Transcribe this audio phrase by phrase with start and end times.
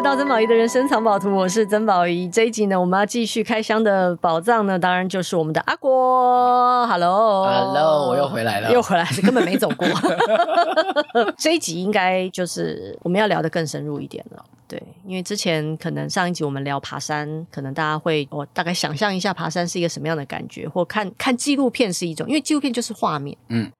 [0.00, 2.26] 来到曾宝仪的人生藏宝图，我是曾宝仪。
[2.26, 6.86] 这一集呢，我们要继续开箱的宝藏呢，当然就是我们的阿国。
[6.86, 9.86] Hello，Hello，我又回来了，又回来，根本没走过。
[11.36, 14.42] 这一集应该就是我们要聊得更深入一点了。
[14.66, 23.36] 对，因为之前可能上一集我们聊爬山，可能大家会我大概想象一下爬山是一个什么样的感觉，或看看纪录片是一种，因为纪录片就是画面。
[23.48, 23.70] 嗯，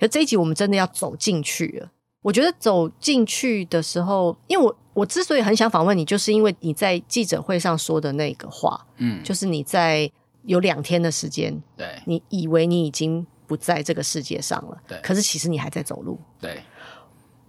[0.00, 1.90] 可这一集我们真的要走进去了。
[2.20, 10.10] 我觉得走进去的时候，因为我我之所以很想访问你，就是因为你在记者会上说的那个话，嗯，就是你在
[10.42, 16.64] 有两天的时间，对，你以为你已经不在这个世界上了，对，可是其实你还在走路，对，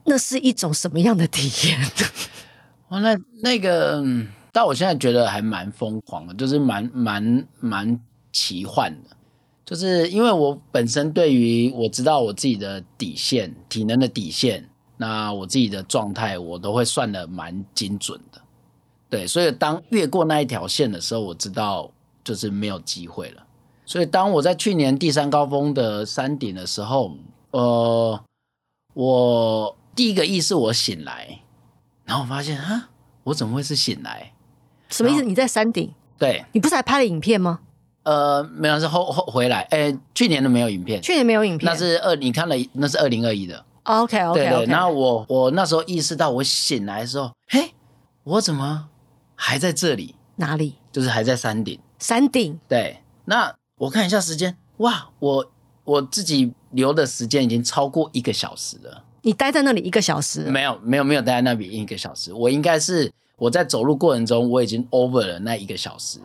[0.06, 1.80] 那是一种什么样的体验？
[2.90, 4.04] 哇， 那那个，
[4.52, 8.00] 但我现在觉得还蛮疯狂的，就是蛮蛮蛮
[8.32, 9.18] 奇幻的。
[9.66, 14.69] 就是因为我本身对于我知道我自己的底线、体能的底线，
[15.02, 18.42] 那我自己的状态我都会算的蛮精准的，
[19.10, 21.90] 对，所以当越过那一条线的时候，我知道
[22.22, 23.42] 就是没有机会了。
[23.86, 27.16] 所以当我在去年第三高峰的山顶的时候，
[27.52, 28.22] 呃，
[28.94, 31.44] 我第一个意识我醒来，
[32.04, 32.90] 然后我发现啊，
[33.24, 34.34] 我怎么会是醒来？
[34.90, 35.24] 什么意思？
[35.24, 35.94] 你在山顶？
[36.18, 37.62] 对，你不是还拍了影片吗？
[38.04, 39.62] 呃，没有，是后后回来。
[39.72, 43.64] 哎，去年都没有影片，去年没有影片，那是二，你看了，那是二零二一的。
[43.90, 44.66] OK OK 对对。
[44.68, 47.74] 然后我我那时候意识到，我醒来的时候，嘿，
[48.24, 48.90] 我怎么
[49.36, 50.16] 还在这里？
[50.36, 50.76] 哪里？
[50.92, 51.80] 就是还在山顶。
[51.98, 52.60] 山顶。
[52.68, 53.00] 对。
[53.26, 55.52] 那我看一下时间，哇，我
[55.84, 59.04] 我自己留的时间已经超过一个小时了。
[59.24, 60.42] 你待在那里一个小时？
[60.42, 66.20] 没有没有没有待在那里一个小时，我应该是我在走路过程中，我已经 over 了那一个小时。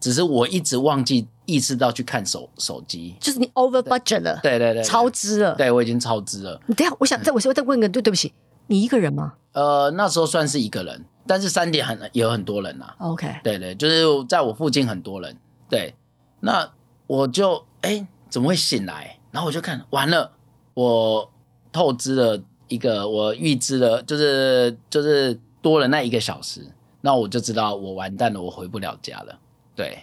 [0.00, 6.60] 只是我一直忘记意识到去看手手机，就是你 over budget 了，对对对，超支了，对我已经超支了。
[6.66, 8.32] 你等下，我想再我再问个，对对不起，
[8.66, 9.34] 你一个人吗？
[9.52, 12.94] 呃，那时候算是一个人，但是三点很也有很多人呐。
[12.98, 15.36] OK，对对，就是在我附近很多人。
[15.68, 15.94] 对，
[16.40, 16.70] 那
[17.06, 19.18] 我就哎怎么会醒来？
[19.30, 20.30] 然后我就看完了，
[20.74, 21.30] 我
[21.72, 26.66] 透支了一个，我预支了，就是就是多了那一个小时，
[27.00, 29.38] 那我就知道我完蛋了，我回不了家了。
[29.78, 30.02] 对，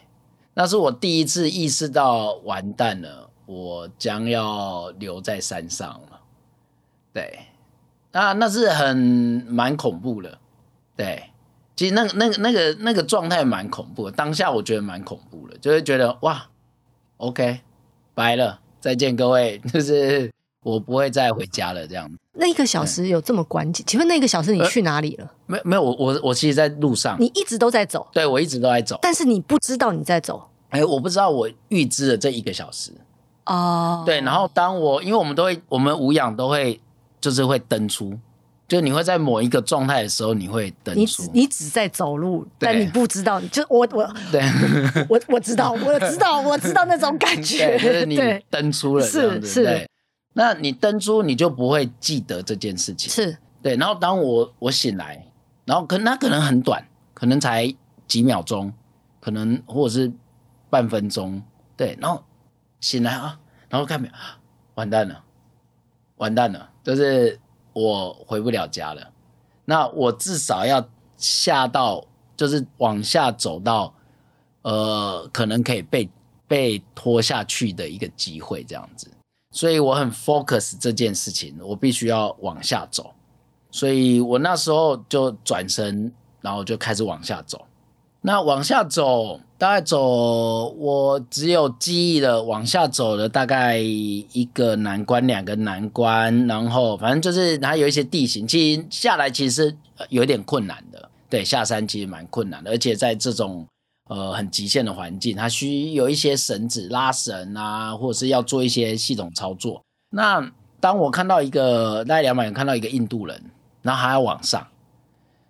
[0.54, 6.22] 那是我第一次意识到完蛋了，我将要留在山上了。
[7.12, 7.48] 对，
[8.14, 8.96] 那那是很
[9.50, 10.38] 蛮恐怖的。
[10.96, 11.32] 对，
[11.76, 16.48] 其实那个那个那个那个状态蛮恐怖的，当下我觉得蛮恐怖的，就会觉得哇
[17.18, 17.60] ，OK，
[18.14, 20.32] 拜了，再见各位，就是
[20.66, 22.12] 我不会再回家了这样。
[22.34, 23.86] 那一个小时有这么关键？
[23.86, 25.32] 请问那一个小时你去哪里了？
[25.46, 27.16] 没没有，我我我其实在路上。
[27.20, 28.08] 你一直都在走？
[28.12, 28.98] 对，我一直都在走。
[29.00, 30.50] 但是你不知道你在走？
[30.70, 32.92] 哎，我不知道我预知了这一个小时。
[33.46, 34.02] 哦。
[34.08, 36.82] 对，然后当我因为我们都会，我们无氧都会
[37.22, 38.18] 就是会登出，
[38.68, 41.00] 就你会在某一个状态的时候你会登出。
[41.00, 44.42] 你只你只在走路，但你不知道，就我我 对，
[45.08, 49.88] 我我知道，我知道，我知道那种感 觉，就是你 登出了，是是。
[50.38, 53.78] 那你登出，你就不会记得这件事情，是对。
[53.78, 55.26] 然后当我我醒来，
[55.64, 57.74] 然后可能那可能很短，可能才
[58.06, 58.74] 几秒钟，
[59.22, 60.12] 可能或者是
[60.70, 61.42] 半分钟，
[61.78, 61.98] 对。
[62.02, 62.22] 然后
[62.82, 64.14] 醒来啊，然后看没有，
[64.74, 65.24] 完蛋了，
[66.18, 67.40] 完蛋了，就是
[67.72, 69.10] 我回不了家了。
[69.64, 70.86] 那我至少要
[71.16, 73.94] 下到，就是往下走到，
[74.64, 76.10] 呃，可能可以被
[76.46, 79.10] 被拖下去的一个机会，这样子。
[79.56, 83.14] 所以我很 focus 这件事情，我必须要往下走，
[83.72, 86.12] 所以我那时候就转身，
[86.42, 87.66] 然后就开始往下走。
[88.20, 99.74] 那往下走，大概走，我只有记忆了往下走了大概一个难关、两个难关，然后反正就是还有一些地形，其实下来其实
[100.10, 101.10] 有点困难的。
[101.30, 103.66] 对，下山其实蛮困难的，而且在这种。
[104.08, 109.82] 呃，很极限的环境，它需有一些绳子拉绳啊，或者是要做一些系统操作。
[110.12, 113.42] 那当我看到一个大概两百人看到一个印度人，
[113.82, 114.68] 然后他要往上，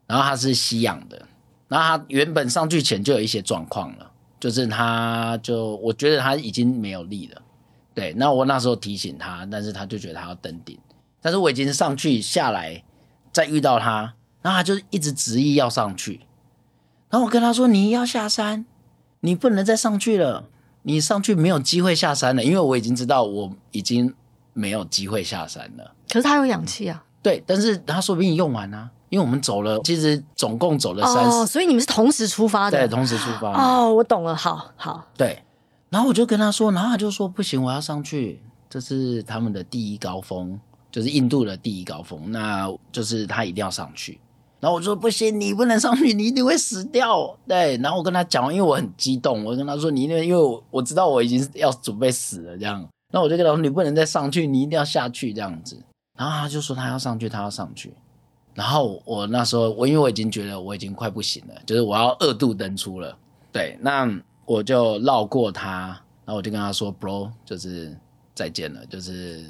[0.08, 1.28] 然后他是吸氧的，
[1.68, 4.10] 然后他原本上去前就有一些状况了，
[4.40, 7.42] 就是他就我觉得他已经没有力了。
[7.94, 10.80] 对，那我那时候提醒他，但是他就觉得他要登顶，
[11.22, 12.82] 但是我已经上去下来，
[13.34, 16.22] 再遇到他，然后他就一直执意要上去。
[17.16, 18.66] 然后我跟他说：“你要下山，
[19.22, 20.50] 你不能再上去了。
[20.82, 24.14] 你上去没有机会下山了，因为我已经知道我已经
[24.52, 25.94] 没有机会下山了。
[26.10, 27.02] 可是他有氧气啊。
[27.24, 31.38] 对，但是他说不定用完啊，因为我们走了，其实总共走了三十。
[31.38, 32.78] 哦，所以你们是同时出发的。
[32.80, 33.54] 对，同时出发。
[33.54, 34.36] 哦，我懂了。
[34.36, 35.08] 好好。
[35.16, 35.42] 对，
[35.90, 40.60] 然后我就跟他说，然后他就说不行，我要上去，这是他们的第一高峰，
[40.92, 44.20] 就是印度的第一高峰，那就是他一定要上去。
[44.60, 47.38] 然后我说不行，你不能上去，你一定会死掉。
[47.48, 55.78] 对，然后我跟他讲，因为我很激动，我跟他说你因为因为我我知道我已经要准备死了这样，那我就跟他说你不能再上去，你一定要下去这样子。
[56.18, 57.94] 然后他就说他要上去，他要上去。
[58.54, 63.16] 然后我那时候我因为我已经觉得我已经快不行了，就是我要二度登出了。
[63.52, 64.10] 对，那
[64.46, 65.88] 我就绕过他，
[66.24, 67.96] 然后我就跟他说 bro，就是
[68.34, 69.46] 再见了，就是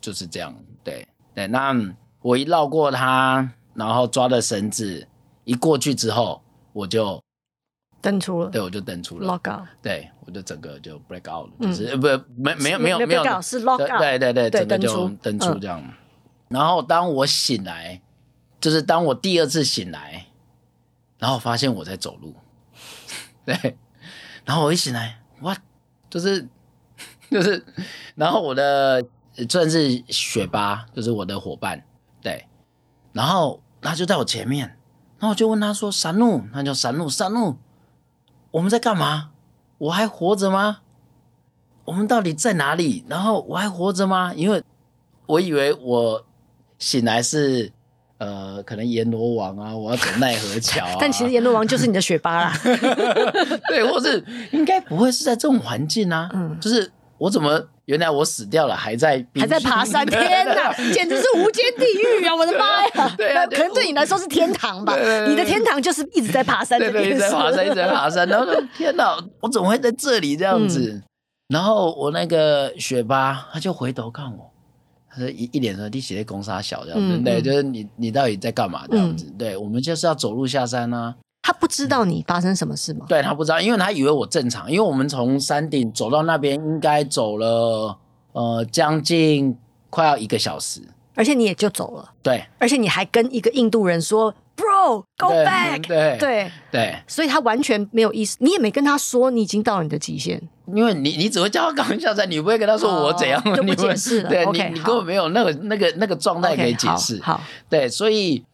[0.00, 0.54] 就是这样。
[0.82, 1.72] 对对，那
[2.20, 3.48] 我一绕过他。
[3.78, 5.06] 然后抓的绳子
[5.44, 6.42] 一过去之后，
[6.72, 7.22] 我就
[8.00, 8.50] 登出了。
[8.50, 9.28] 对，我就登出了。
[9.28, 9.68] Lock out。
[9.80, 14.00] 对，我就整个就 break out 了，就是不没没有没有没有是 lock out。
[14.00, 15.80] 对对对，整个就登出这样。
[16.48, 18.02] 然后当我醒来，
[18.60, 20.26] 就是当我第二次醒来，
[21.18, 22.34] 然后发现我在走路。
[23.46, 23.78] 对，
[24.44, 25.56] 然后我一醒来，哇，
[26.10, 26.48] 就是
[27.30, 27.64] 就是，
[28.16, 29.04] 然后我的
[29.48, 31.80] 算是雪巴，就是我的伙伴，
[32.20, 32.44] 对，
[33.12, 33.62] 然后。
[33.80, 34.76] 他就在我前面，
[35.18, 37.56] 然后我就问他说：“山路，他叫山路，山路，
[38.50, 39.30] 我们在干嘛？
[39.78, 40.78] 我还活着吗？
[41.84, 43.04] 我们到底在哪里？
[43.08, 44.32] 然后我还活着吗？
[44.34, 44.62] 因为
[45.26, 46.24] 我以为我
[46.78, 47.72] 醒来是
[48.18, 50.96] 呃，可能阎罗王啊，我要走奈何桥啊。
[51.00, 52.52] 但其实阎罗王就是你的血巴啦，
[53.68, 60.06] 对，或是应该不会是在这种环境啊，嗯，就是。”我怎么原来我死掉了，还在还在爬山？
[60.08, 61.84] 天哪， 简直是无间地
[62.20, 62.34] 狱啊！
[62.34, 63.14] 我的妈呀！
[63.16, 64.94] 对啊，可能对你来说是天堂吧？
[65.26, 68.28] 你的天堂就是一直在爬山，对对，一直在爬山，一直在爬山。
[68.28, 71.02] 然后说：“天哪，我怎么会在这里这样子？”
[71.48, 74.50] 然后我那个雪巴他就回头看我，
[75.10, 79.24] 他说一一脸说：“你写的公杀小这样子，对，就是你你到底在干嘛这样子？
[79.38, 81.14] 对，我们就是要走路下山呢。”
[81.48, 83.06] 他不知道你发生什么事吗？
[83.08, 87.96] 对，他不知道，因为他以为我正常，因为我们从山顶走到那边应该走了
[88.32, 89.56] 呃将近
[89.88, 90.82] 快要一个小时，
[91.14, 96.52] 而且你也就走了，对，而且你还跟一个印度人说 “bro go back”，对对。
[96.70, 107.40] 对，所以他完全没有意思，你也没跟他说你已经到了你的极限，因为你你只会叫他赶快下山，你不会跟他说我怎样，就不解释了，对你你根本没有那个那个那个状态可以解释，好，
[107.70, 108.44] 对，所以。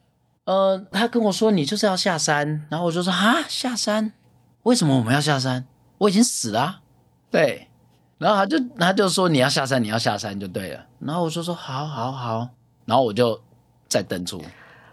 [0.44, 4.12] 呃，他跟我说你就是要下山，然后我就说啊，下山？
[4.64, 5.66] 为什么我们要下山？
[5.96, 6.80] 我已经死了啊。
[7.30, 7.68] 对，
[8.18, 10.84] 然后他就他就说你要下山，你要下山就对了。
[10.98, 12.48] 然后我就说好，好，好。
[12.84, 13.40] 然后我就
[13.88, 14.44] 再登出。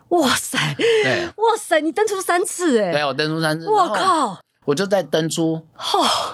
[0.07, 2.93] 哇塞，对，哇塞，你登出三次哎。
[2.93, 3.67] 对，我登出三次。
[3.67, 5.67] 我靠，我就再登出。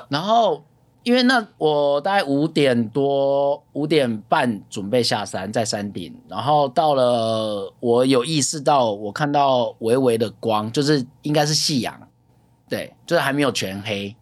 [0.10, 0.64] 然后。
[1.08, 11.98] 因为那我大概五点多五点半准备下山，在山顶，然后到了，我有意识到，我看到微微的光，就是应该是夕阳，
[12.68, 14.14] 对，就是还没有全黑。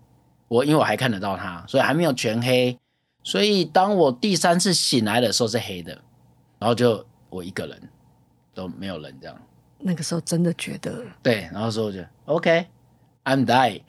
[0.48, 2.78] 我因为我还看得到它，所以还没有全黑。
[3.24, 5.92] 所以当我第三次醒来的时候是黑的，
[6.60, 7.82] 然后就我一个人
[8.54, 9.36] 都没有人这样。
[9.80, 12.68] 那个时候真的觉得对，然后说我就 OK。
[13.28, 13.82] I'm dying，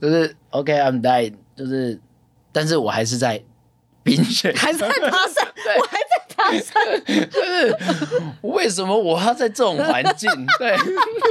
[0.00, 2.00] 就是 OK，I'm dying，就是，
[2.52, 3.42] 但是我还是在
[4.02, 7.76] 冰雪，还在爬山，对我还在爬山，就是
[8.42, 10.30] 为什么我要在这种环境？
[10.58, 10.76] 对，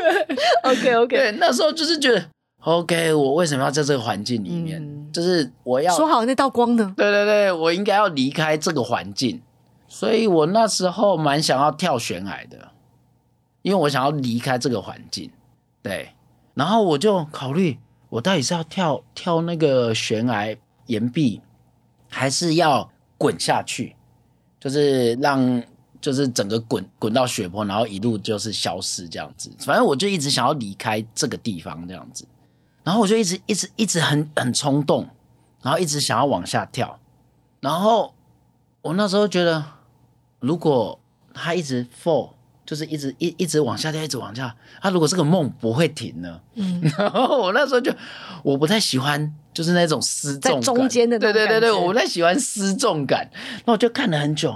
[0.64, 2.26] OK OK，对，那时候就是觉得
[2.62, 4.82] OK，我为什么要在这个环境里面？
[4.82, 6.94] 嗯、就是我要说好那道光呢？
[6.98, 9.42] 对对对，我应该要离开这个环境，
[9.88, 12.72] 所以我那时候蛮想要跳悬崖的，
[13.62, 15.30] 因为我想要离开这个环境。
[15.82, 16.14] 对，
[16.54, 17.78] 然后我就考虑，
[18.14, 20.56] 我到底是要跳跳那个悬崖
[20.86, 21.42] 岩壁，
[22.12, 23.96] 还是要滚下去？
[24.60, 25.64] 就是让
[26.00, 29.52] 就是整个滚滚到雪坡，然后一路就是消失这样子。
[29.58, 32.28] 反正我就一直想要离开这个地方这样子，
[32.84, 35.10] 然后我就一直一直一直很很冲动，
[35.64, 37.00] 然后一直想要往下跳。
[37.62, 38.14] 然后
[38.84, 39.66] 我那时候觉得，
[40.40, 41.00] 如果
[41.34, 42.30] 他一直 fall。
[42.66, 44.56] 就是一直一一直往下掉，一直往下。
[44.82, 46.40] 他、啊、如果这个梦不会停呢？
[46.56, 47.92] 嗯， 然后我那时候就
[48.44, 50.62] 我不太喜欢，就是那种失重感。
[50.62, 53.30] 中间的对对对对，我不太喜欢失重感。
[53.66, 54.56] 那我就看了很久，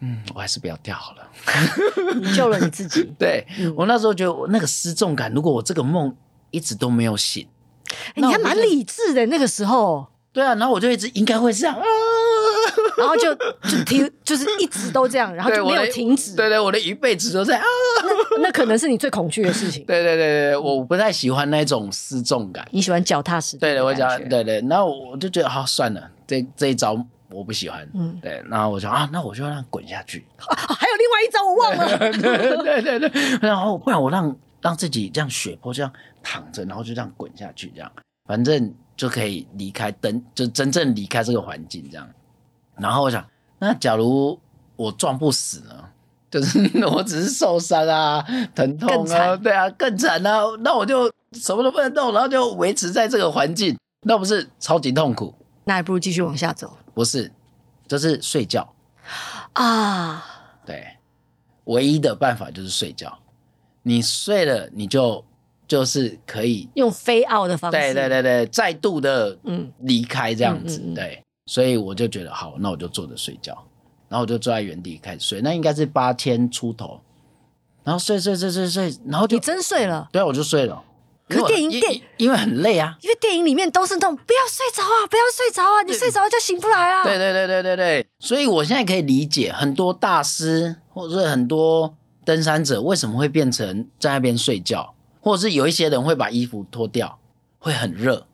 [0.00, 1.28] 嗯，我还是不要掉好了。
[2.20, 3.04] 你救了你自己。
[3.18, 3.46] 对，
[3.76, 6.14] 我那时候觉得我那个失重感，如果我这个梦
[6.50, 7.46] 一直都没有醒，
[8.14, 10.06] 欸、你还蛮理智的那个时候。
[10.32, 11.82] 对啊，然后我就一直应该会这样啊。
[12.96, 16.36] 然后就就停，就是一直都这样，然后就没有停止。
[16.36, 17.64] 对对，我的一辈子都在啊。
[18.38, 19.84] 那那可能是你最恐惧的事情。
[19.86, 22.66] 对对对对，我不太喜欢那种失重感。
[22.70, 23.60] 你喜欢脚踏实地？
[23.60, 24.62] 对的，我讲对对。
[24.68, 26.94] 然后我就觉得好算了，这这一招
[27.30, 27.88] 我不喜欢。
[27.94, 28.42] 嗯，对。
[28.50, 30.26] 然后我就啊，那我就让它滚下去。
[30.36, 31.98] 啊，还有另外一招我忘了。
[32.62, 33.38] 对对对对。
[33.40, 35.90] 然后不然我让让自己这样血泊这样
[36.22, 37.90] 躺着，然后就这样滚下去，这样
[38.26, 42.08] 反正就可以离开灯，就真正离开这个环境这样。
[42.76, 43.24] 然后我想，
[43.58, 44.38] 那假如
[44.76, 45.84] 我撞不死呢？
[46.30, 48.20] 就是 我只是受伤啊，
[48.54, 55.32] 疼痛啊，对啊，更惨啊，那我就什么都不能动，然后就维持在这个环境，那不是超级痛苦？
[55.64, 56.76] 那还不如继续往下走。
[56.92, 57.30] 不是，
[57.86, 58.74] 就是睡觉
[59.52, 60.24] 啊。
[60.66, 60.96] 对，
[61.64, 63.16] 唯一的办法就是睡觉。
[63.82, 65.24] 你睡了，你就
[65.68, 70.78] 就是可以用飞奥的方式，对对对对，再度的嗯离开这样子。
[70.78, 73.56] 嗯嗯嗯嗯对，所以我就觉得好，那我就坐着睡觉。
[74.08, 77.00] 然后我就坐在原地开始睡，那应该是八千出头，
[77.82, 80.08] 然后睡睡睡睡睡，然后就你真睡了？
[80.12, 80.84] 对啊，我就睡了。
[81.26, 87.02] 可是电影电因为很累啊，因为电影里面都是那种不要睡着啊，不要睡着啊，你睡着就醒不来啊。
[87.02, 97.18] 对对对对对对，所以我现在可以理解很多大师或者是很多登山者为什么会变成在那边睡觉，或者是有一些人会把衣服脱掉，
[97.58, 98.26] 会很热，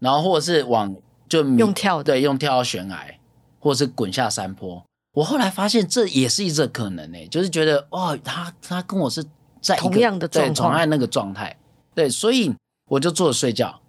[0.00, 0.94] 然后或者是往
[1.32, 3.18] 就用跳，对，用跳到悬崖，
[3.58, 4.84] 或者是滚下山坡。
[5.14, 9.24] 我后来发现这也是一个可能诶、欸，就是觉得哇，他他跟我是
[9.62, 11.56] 在同样的状况，同样那个状态，
[11.94, 12.54] 对，所以
[12.90, 13.80] 我就坐着睡觉，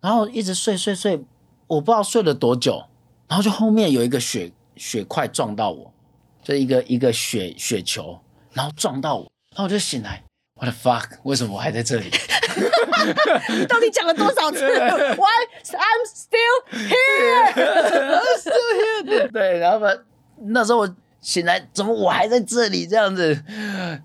[0.00, 1.24] 然后一直睡睡睡，
[1.66, 2.84] 我不知道睡了多久，
[3.26, 5.92] 然后就后面有一个雪雪块撞到我，
[6.44, 8.20] 就一个一个雪雪球，
[8.52, 10.22] 然后撞到我，然后我就醒来
[10.56, 11.04] ，What the fuck？
[11.22, 12.10] 为什么我还在这里？
[13.50, 17.52] 你 到底讲了多少次？Why I'm still here?
[17.54, 19.30] I'm still here.
[19.30, 19.88] 对，然后吧。
[20.48, 23.42] 那时候我醒来，怎么我还在这里这样子？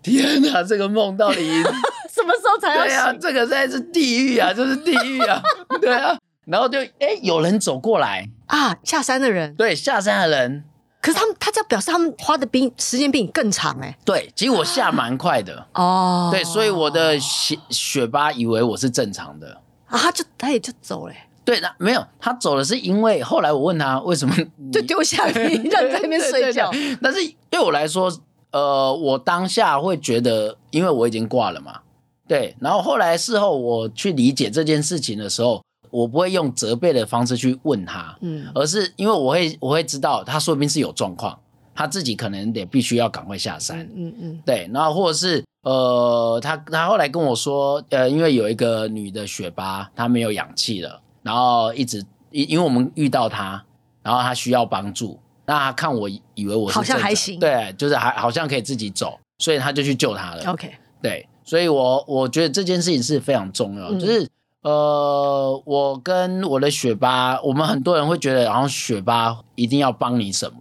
[0.04, 1.64] 天哪，这个梦到底
[2.14, 2.90] 什么时候才要醒？
[2.90, 5.42] 对啊，这个实在是地狱啊，就是地狱啊！
[5.80, 10.66] 对啊，然后就哎，有人走过来啊，下山的人，对，下山的人。
[11.02, 13.98] 可是他们，他这样表示他们花的比时间比你更长哎。
[14.06, 16.30] 对，其实我下蛮快的哦。
[16.32, 21.14] 对，所以我的血血巴以为我是正常的啊，他就他也就走了。
[21.44, 24.36] 对，那没有，他走了是因为后来我问他为什么
[24.72, 25.34] 就丢下你
[25.70, 26.70] 让你在那边睡觉。
[27.02, 28.12] 但是对我来说，
[28.52, 31.80] 呃，我当下会觉得，因为我已经挂了嘛，
[32.28, 32.56] 对。
[32.60, 41.38] 然后后来事后我去理解这件事情的时候，我不会用责备的方式去问他，嗯，而是因为我会我会知道他说不定是有状况，
[41.76, 44.70] 他自己可能得必须要赶快下山，嗯嗯，嗯，对。
[44.74, 51.02] 然后或者是呃，他他后来跟我说，呃，因为有一个女的雪巴，她没有氧气了。
[51.22, 53.64] 然后一直因因为我们遇到她，
[54.02, 60.44] 然后她需要帮助，那他看我以为我是好像还行，对，就是还好像可以自己走，所以他就去救她了。
[60.52, 64.28] OK，对，所以我我觉得这件事情是非常重要，嗯、就是
[64.62, 70.60] 呃，我跟我的学巴，我们很多人会觉得，然后学巴一定要帮你什么，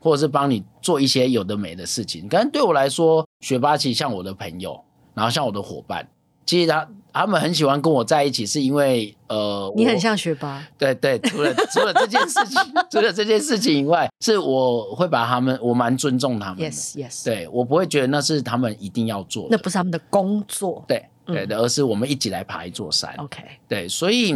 [0.00, 2.28] 或者是帮你做一些有的没的事情。
[2.28, 4.78] 可是对我来说，学巴其实像我的朋友，
[5.14, 6.08] 然后像我的伙伴。
[6.44, 10.66] 其实他他们很喜欢跟我在一起，是因为呃，你很像学巴。
[10.78, 12.58] 对对，除了除了这件事情，
[12.90, 16.70] 除了这件事情以外，是我会把他们，我蛮尊重他们的。
[16.70, 17.22] Yes yes。
[17.22, 20.82] 对，我不会觉得那是他们一定要做的，那不是他们的工作。
[20.88, 23.14] 对对的，而是我们一起来爬一座山。
[23.18, 23.42] OK。
[23.68, 24.34] 对，所以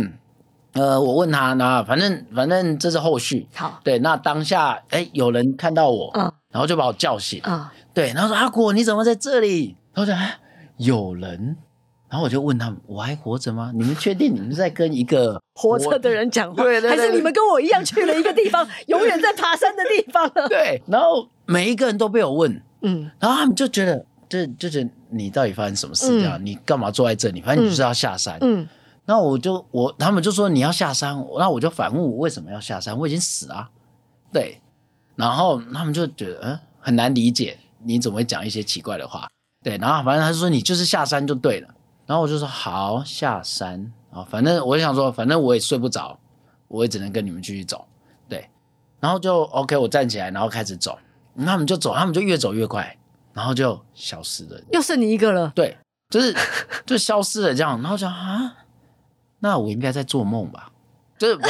[0.72, 3.46] 呃，我问他，那反正反正这是后续。
[3.54, 3.80] 好。
[3.82, 9.76] 对，那当下哎，有人看到我，嗯，然后就把我叫醒，嗯，对，然后说阿果你怎么在这里？
[9.92, 10.38] 然后就哎，
[10.76, 11.56] 有人。
[12.08, 13.72] 然后我就问他们：“我还活着吗？
[13.74, 16.62] 你们确定你们在跟一个活着的人讲话？
[16.62, 20.82] 对对对，还是你们跟我一样去了一个地方， 永远在爬山的地方了？”对。
[20.86, 26.06] 然后每一个人都被我问，嗯，然后他们就觉得，就就是你到底发生什么事？
[26.20, 27.42] 这样，嗯、你干嘛坐在这里？
[27.42, 28.66] 反正你就是要下山，嗯。
[29.04, 32.96] 然后我就我他们就说你要下山，那我就反问我为什么要下山？
[32.96, 33.68] 我已经死了，
[34.32, 34.58] 对。
[35.16, 39.28] 然后他们就觉得嗯很难理解，你怎么会讲一些奇怪的话？
[39.62, 39.76] 对。
[39.76, 41.68] 然后反正他就说你就是下山就对了。
[42.06, 46.18] 然后我就说好下山啊，反正我就想说，反正我也睡不着，
[46.68, 47.84] 我也只能跟你们继续走，
[48.28, 48.48] 对。
[48.98, 50.98] 然后就 OK，我站起来，然后开始走，
[51.34, 52.96] 那他们就走，他们就越走越快，
[53.32, 54.60] 然后就消失了。
[54.70, 55.52] 又剩你一个了。
[55.54, 55.76] 对，
[56.10, 56.34] 就是
[56.86, 57.80] 就消失了这样。
[57.82, 58.54] 然后就啊，
[59.40, 60.68] 那我应该在做梦吧？
[61.18, 61.40] 就是我，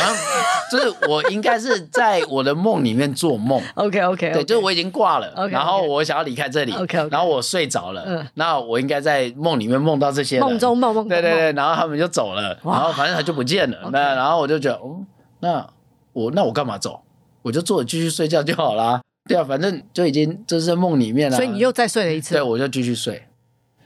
[0.70, 3.58] 就是我应该是在我的梦里面做梦。
[3.74, 5.50] OK OK，对，就是我已经挂了，okay, okay.
[5.50, 7.08] 然后我想要离开这里，OK.
[7.10, 15.00] 然后我睡着了，嗯，那我应该在梦里面梦到这些人，梦中梦梦，对对对，然后他们就走了，然后反正他就不见了，那然后我就觉得，哦，
[15.40, 15.66] 那
[16.12, 17.00] 我那我干嘛走？
[17.40, 19.00] 我就坐着继续睡觉就好啦。
[19.32, 23.26] 对啊，反正就已经就是在梦里面了，所以你又再睡了一次，对，我就继续睡，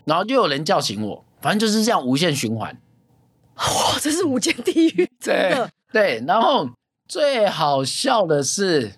[0.04, 2.76] 然后就有人叫醒我，反正就是这样无限循环。
[3.56, 5.70] 哇，这是无间地狱， 真的。
[5.92, 6.68] 对，然后
[7.08, 8.92] 最好笑的是，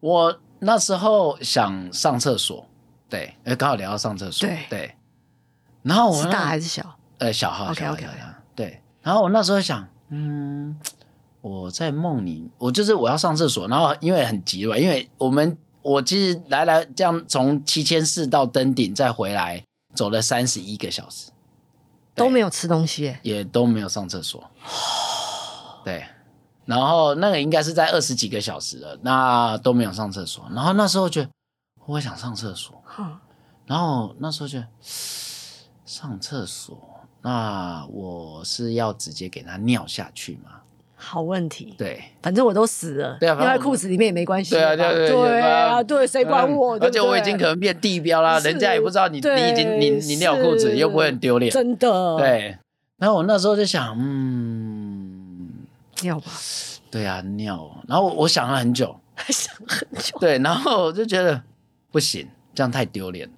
[0.00, 2.66] 我那时候想上厕所，
[3.08, 4.94] 对，哎，刚好聊到上厕所，对，对，
[5.82, 6.98] 然后我是大还是小？
[7.18, 8.04] 呃，小号，OK OK，
[8.54, 10.78] 对，然后我那时候想，嗯，
[11.40, 19.62] 我在梦里，我就是我要上厕所，然后因为很急吧，因为我们我其实来来这样从七千四到登顶再回来，
[19.94, 21.30] 走了三十一个小时，
[22.14, 24.42] 都没有吃东西，也都没有上厕所。
[25.84, 26.04] 对，
[26.66, 30.44] 然后那个应该是在二十几个小时了，那都没有上厕所。
[30.52, 31.30] 然后那时候觉得
[31.86, 32.82] 我想上厕所，
[33.64, 34.62] 然后那时候就
[35.86, 36.76] 上厕所，
[37.22, 40.60] 那我是要直接给他尿下去吗？
[41.00, 46.76] 好问题，对，反正我都死了，对啊，尿在裤子里面也没关系，对啊，对啊对啊，对，谁管我？
[46.80, 52.16] 而且我已经可能变地标啦，人家也不知道你你已经你你尿裤子，又不会很丢脸，真的。
[52.18, 52.58] 对，
[52.98, 55.48] 然后我那时候就想，嗯，
[56.02, 56.26] 尿吧，
[56.90, 57.70] 对啊，尿。
[57.86, 61.40] 然后我想了很久，想很久，对，然后我就觉得
[61.92, 63.30] 不行，这样太丢脸，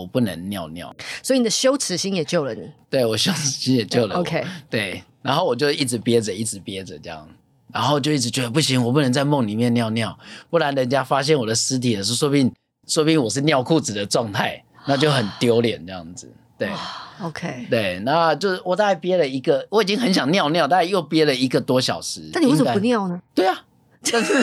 [0.00, 0.94] 我不能尿尿。
[1.22, 4.20] 所以你的羞耻心也救了你，对，我羞耻心也救了我。
[4.20, 5.02] OK，对。
[5.20, 7.28] 然后我就一直憋着，一直憋着这样，
[7.72, 10.18] 然后就一直觉得不行，我不能在梦里面尿尿，
[10.50, 12.52] 不然人家发现我的尸体的时候，说不定，
[12.88, 16.28] 说不定我是尿裤子的状态，那就很丢脸这样子。
[16.58, 16.68] 对，
[17.22, 22.28] OK，对，那就是我大概憋了一个，我已经很想尿尿，大概又憋了一个多小时。
[22.32, 23.22] 但你为什么不尿呢？
[23.32, 23.64] 对啊，
[24.10, 24.34] 但是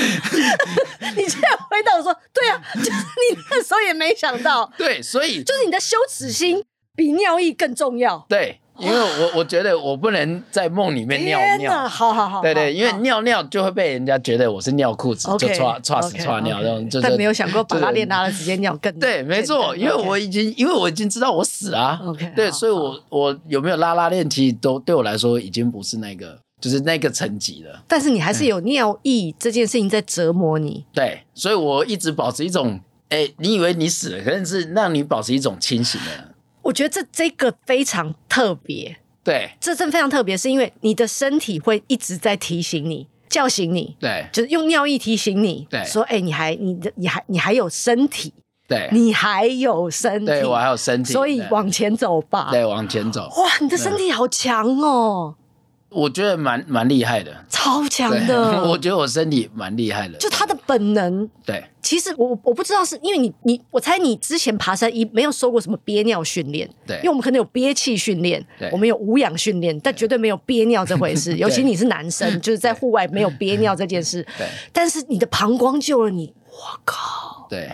[1.16, 1.40] 你现
[1.82, 6.62] 在回答我说，对啊， 就是你那时候也没想到， 对，所以就是你的羞耻心
[6.96, 8.24] 比尿意更重要。
[8.28, 11.88] 对，因为我我觉得我不能在梦里面尿尿。
[11.88, 17.06] 好好好，对对，因为尿尿就会被人家觉得我是尿裤子，就唰唰死唰尿这种，就是。
[17.08, 22.00] 但没有想过把拉链拉了直接尿更对，没错，因为我已经因为我已经知道我死啊。
[22.04, 26.38] OK，对，所以我我有没有拉拉链，其实都对我来说已经不是那个。
[26.60, 30.84] 就是那个层级了，但是你还是有尿意这件事情在折磨你。
[30.92, 36.34] 对，所以我一直保持一种，哎、欸，你以为你死了，可能是让你保持一种清醒的。
[36.62, 38.98] 我觉得这这个非常特别。
[39.24, 43.96] 对，这真非常特别，是因为你的身体会一直在提醒你、叫醒你。
[44.00, 45.66] 对，就是用尿意提醒你。
[45.70, 48.32] 对，说，哎、欸，你还，你的，你还，你还有身体。
[48.66, 50.26] 对，你还有身体。
[50.26, 52.48] 对，我还有身体，所以往前走吧。
[52.50, 53.28] 对，往前走。
[53.36, 55.34] 哇，你的身体好强哦。
[55.90, 58.62] 我觉得蛮蛮厉害的，超强的。
[58.68, 61.28] 我觉得我身体蛮厉害的，就他的本能。
[61.44, 71.36] 对，其实我我不知道是因为你你，我猜你之前爬山一没有受过什么憋尿训练，对，因为我们可能有憋气训练，对，我们有无氧训练，但绝对没有憋尿这回事。
[71.38, 74.22] 尤其你是男生，就是在户外没有憋尿这件事。
[74.38, 77.48] 对，但是你的膀胱救了你，我靠！
[77.50, 77.68] 对，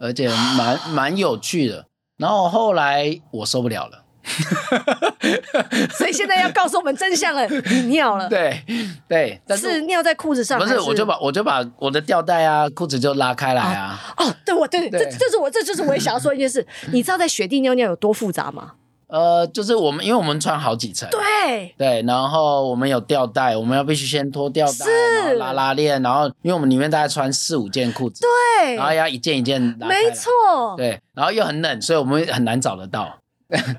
[0.00, 1.86] 而且蛮蛮有趣的。
[2.16, 4.05] 然后后来我受不了了。
[5.96, 8.28] 所以现在要告诉我们真相了，你尿了。
[8.28, 8.62] 对
[9.08, 10.58] 对，但是，是尿在裤子上。
[10.58, 13.98] 不是，我就把我就把我的吊带啊、裤子就拉开来啊。
[14.16, 16.66] 哦，对，我对对，这这是我这就是我也想要说一件事。
[16.92, 18.72] 你知道在雪地尿尿有多复杂吗？
[19.08, 30.28] 呃，就是我们因为我们穿好几层，对对，然后我们有吊带，我们要必须先脱吊带，然后拉拉链，然后因为我们里面大概穿四五件裤子，对，然后要一件一件拉，没错，
[30.76, 33.16] 对，然后又很冷，所以我们很难找得到。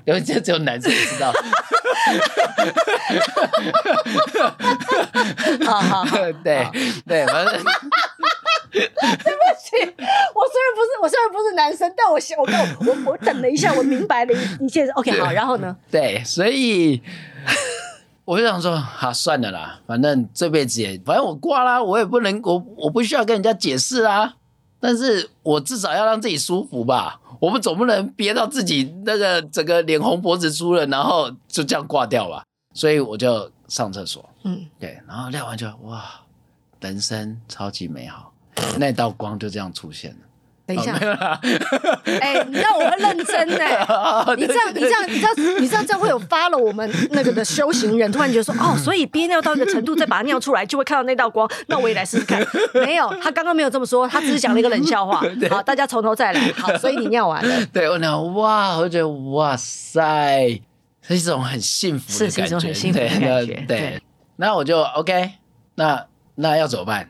[0.06, 1.32] 因为这只有男生知道。
[5.64, 6.66] 好 好好， 对
[7.06, 7.54] 对，反正
[8.72, 9.76] 对不起，
[10.34, 12.18] 我虽然不是我虽然不是男生，但我
[12.86, 14.88] 我我我等了一下，我明白了一一切。
[14.90, 15.76] OK，好，然后呢？
[15.90, 17.02] 对，所以
[18.24, 24.34] 我就想说，好算了啦，反正这辈子也，反正我挂啦，我也不能，我我不需要跟人家解释啊。
[24.80, 27.20] 但是我至少要让自己舒服吧。
[27.40, 32.44] 我们总不能憋到自己那个整个脸红脖子粗了，然后就这样挂掉吧。
[32.74, 36.04] 所以我就上厕所，嗯，对，然后晾完就哇，
[36.80, 38.32] 人生超级美好，
[38.78, 40.18] 那道光就这样出现了。
[40.68, 40.92] 等一下，
[42.20, 43.82] 哎、欸，你知道我会认真哎，
[44.36, 51.50] 你这样，你这样，你这样，你这样这样会有 follow 我们那个的修行人，突然觉得说，哦，所以憋尿到一个程度，再把它尿出来，就会看到那道光。
[51.68, 52.46] 那我也来试试看。
[52.74, 55.24] 没有，他刚刚没有这么说，他只是讲了一个冷笑话。
[55.48, 56.52] 好，大家从头再来。
[56.58, 57.66] 好，所以你尿完了。
[57.72, 60.60] 对，我尿，哇，我就觉得哇塞，
[61.00, 63.46] 是一种很幸福的感觉，是一种很幸福的感觉。
[63.46, 64.02] 对，对，
[64.36, 65.30] 那我就 OK，
[65.76, 66.04] 那
[66.34, 67.08] 那要怎么办？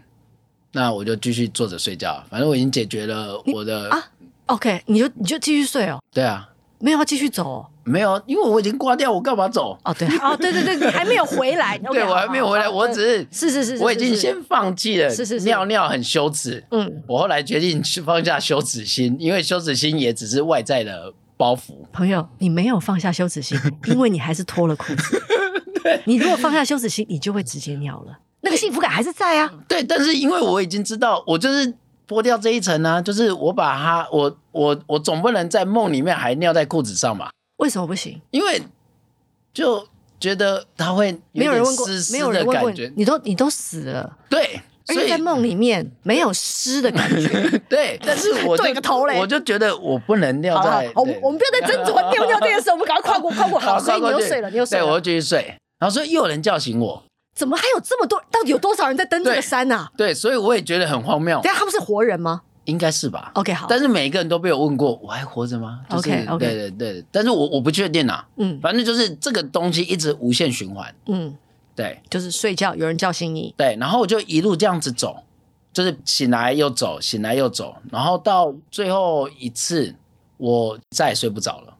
[0.72, 4.02] 那我就继续坐着睡觉，反正我已经解决了我的啊。
[4.46, 5.98] OK，你就你就继续睡哦。
[6.12, 7.66] 对啊，没有要继续走哦。
[7.84, 9.78] 没有，因为我已经挂掉，我干嘛走？
[9.82, 11.78] 哦，对，哦，对对对，你还没有回来。
[11.92, 15.08] 对，我还没有回来，我只是是是是，我已经先放弃了。
[15.08, 16.62] 是是是，尿尿很羞耻。
[16.70, 21.86] 嗯，我后来决定去放下羞耻心，因为羞耻心也只是外在的包袱。
[21.92, 25.22] 朋友，你没有放下羞耻心， 因为你还是脱了裤子。
[25.82, 28.18] 对，你如果放下羞耻心，你就会直接尿了。
[28.40, 31.74] 那个幸福感还是在啊，对，但是因为我已经知道，我就是
[32.06, 37.30] 剥掉这一层呢、啊，就是我把它，我我我总不能在梦里面还尿在裤子上吧？
[37.56, 38.20] 为什么不行？
[38.30, 38.62] 因为
[39.52, 39.86] 就
[40.20, 47.28] 觉得他会没有人问过，湿湿没有人问过觉你都你都死了，对，而且在梦里面没有湿的感觉，
[47.68, 57.02] 对，但是我就 对个头嘞，我就觉得我不能尿在，我们我们不要再斟酌尿尿这件事，我们赶快跨过跨过，好， 所以你又睡了，你又睡了，对，我就继续睡，然后说又有人叫醒我，
[57.38, 58.20] 怎么还有这么多？
[58.32, 59.88] 到底有多少人在登这个山啊？
[59.96, 61.40] 对，所以我也觉得很荒谬。
[61.40, 62.42] 对，他们是活人吗？
[62.64, 63.30] 应该是吧。
[63.34, 63.66] OK，好。
[63.70, 66.44] 但是每一个人都被我问过，我还活着吗？OK，OK。
[66.44, 68.26] 对对对，但是我我不确定啊。
[68.36, 70.92] 嗯，反正就是这个东西一直无限循环。
[71.06, 71.34] 嗯，
[71.76, 73.54] 对，就是睡觉有人叫醒你。
[73.56, 75.16] 对，然后我就一路这样子走，
[75.72, 79.94] 就是醒来又走，醒来又走，然后到最后一次，
[80.36, 81.74] 我再也睡不着了。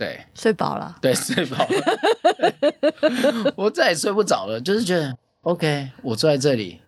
[0.08, 0.96] 对，睡饱了。
[1.02, 3.52] 对，睡饱了。
[3.56, 6.80] 我再也睡不着了，就是觉得 OK，我坐在这里，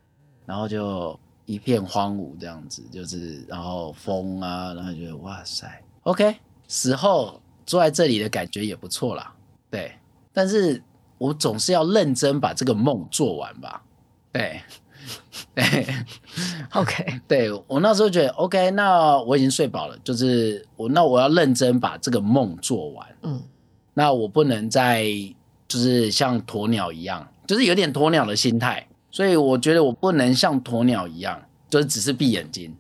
[0.47, 1.19] 然后就。
[1.45, 6.37] 一片荒芜这样子，就是然后风啊，然后觉得哇塞，OK，
[6.69, 9.35] 死后坐在这里的感觉也不错啦，
[9.69, 9.93] 对。
[10.33, 10.81] 但是
[11.19, 13.83] 我总是要认真把这个梦做完吧，
[14.33, 14.63] 对，
[15.55, 15.87] 对
[16.73, 23.43] ，OK，对我那时候觉得 OK，那我已经睡饱了，就是我那我要认真把这个梦做完，嗯，
[23.95, 25.05] 那我不能再
[25.69, 28.87] 就是像鸵鸟一样，就是有点鸵鸟的心态。
[29.11, 31.39] 所以我觉得我不能像鸵鸟一样，
[31.69, 32.75] 就是只是闭眼睛，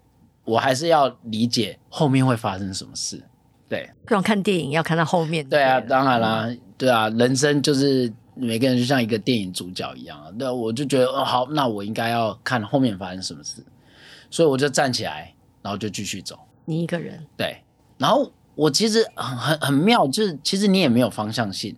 [0.47, 3.23] 我还是要理解后面会发生什么事。
[3.69, 5.47] 对，这种看电影要看到后面。
[5.47, 10.31] 对啊，当然啦，对啊，人生就是每个人就像一个电影主角一样啊。
[10.39, 13.63] 对，我就觉得哦，好，那我应该要看后面发生什么事。
[14.31, 16.39] 所以我就站起来，然后就继续走。
[16.65, 17.27] 你一个人？
[17.37, 17.63] 对。
[17.99, 21.77] 然后我其实很很很妙，就是其实你也没有方向性，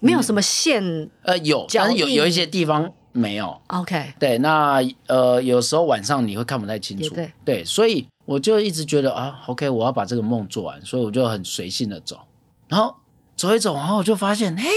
[0.00, 1.10] 没有什么线。
[1.22, 2.92] 呃，有，但是有有一些地方。
[3.12, 12.20] 没有，OK，对，那呃，有时候晚上你会看不太清楚，对，对，所以我就一直觉得啊，OK，我要把这个梦做完，所以我就很随性的走，
[12.68, 12.94] 然后
[13.34, 14.68] 走一走，然后我就发现，嘿，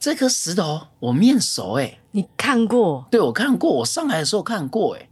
[0.00, 3.06] 这颗石头我面熟，哎，你看过？
[3.10, 5.10] 对，我看过，我上来的时候看过，哎，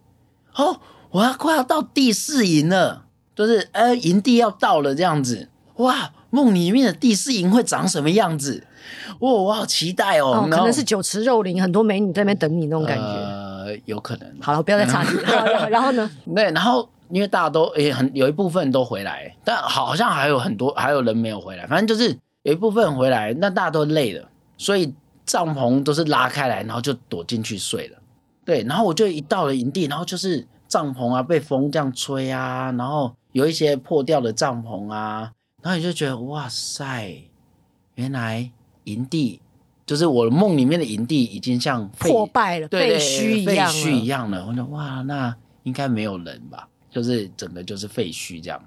[0.56, 3.04] 哦，我要快要到第四营了，
[3.36, 8.66] 就是呃，营地要到了这样子，哇，梦里面的第四营会长什么样子？
[9.20, 10.48] 哇，我好期待哦！
[10.50, 13.04] 可能是酒池肉林，很多美女在那边等你那种感觉。
[13.04, 14.26] 呃，有可能。
[14.40, 15.68] 好了，不要再插题了。
[15.68, 16.10] 然后呢？
[16.34, 21.66] 对，然后因为大家都也很有一部分都回来，但好像还有很多还有人没有回来。
[21.66, 24.26] 反正就是有一部分回来，那大家都累了，
[24.58, 24.92] 所以
[25.24, 27.98] 帐篷都是拉开来，然后就躲进去睡了。
[28.44, 37.30] 对，然后我就一到了营地，然后就是帐篷啊被风这样吹啊，然后有一些破掉的帐篷啊，然后你就觉得哇塞，
[37.94, 38.50] 原来。
[38.84, 39.38] 营地
[39.84, 44.46] 就是我的梦里面的营地，已经像破败了、废墟一样、废墟一样了。
[44.46, 46.66] 我说哇，那应该没有人吧？
[46.90, 48.58] 就是整个就是废墟这样。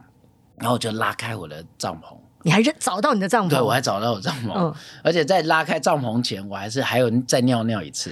[0.57, 3.49] 然后我就拉开我的帐篷，你还是找到你的帐篷？
[3.49, 4.73] 对，我还找到我帐篷，嗯、
[5.03, 8.11] 而且在拉开帐篷前，我还是还有再尿尿一次。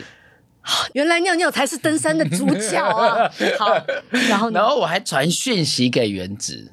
[0.93, 3.29] 原来尿尿才是登山的主角啊！
[3.57, 3.73] 好，
[4.29, 4.59] 然后呢？
[4.59, 6.71] 然后我还传讯息给原子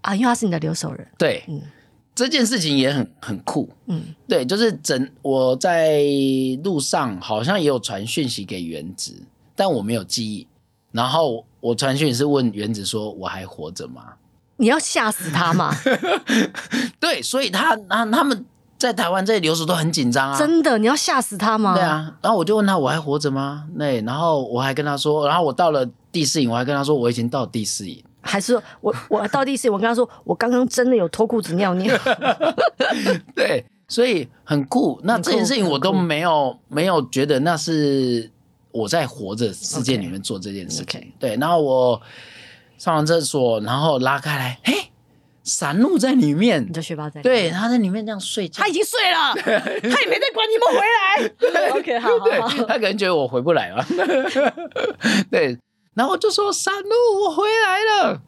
[0.00, 1.06] 啊，因为他是你的留守人。
[1.16, 1.62] 对，嗯。
[2.14, 6.00] 这件事情也很很酷，嗯，对，就是整我在
[6.64, 9.12] 路上好像也有传讯息给原子，
[9.54, 10.46] 但我没有记忆。
[10.92, 14.14] 然后我传讯是问原子说：“我还活着吗？”
[14.56, 15.74] 你要吓死他吗？
[17.00, 18.44] 对，所以他他他们
[18.78, 20.38] 在台湾这些留守都很紧张啊。
[20.38, 21.74] 真的，你要吓死他吗？
[21.74, 22.12] 对啊。
[22.22, 28.02] 然后我就问他：“我还活着吗？”对，然后我还跟他说，然后我到了第四营，我还跟他说我已经到第四营。
[28.22, 31.96] 还是我我到第四，我跟他说，我刚刚真的有脱裤子尿尿。
[33.36, 35.00] 对，所以很酷。
[35.04, 38.28] 那这件事情我都没有没有觉得那是
[38.72, 41.00] 我在活着世界里面做这件事情。
[41.00, 41.06] Okay.
[41.20, 42.02] 对，然后我
[42.78, 44.90] 上完厕所，然后拉开来，嘿，
[45.42, 46.62] 山路在里面。
[46.66, 47.22] 你的学霸在。
[47.22, 48.62] 对，他在里面这样睡觉。
[48.62, 51.28] 他已经睡了， 他也没在管你们回来。
[51.38, 52.64] 对，OK，好好好。
[52.66, 53.84] 他可能觉得我回不来了。
[55.30, 55.58] 对。
[55.94, 58.20] 然后我就说：“山路，我回来了。”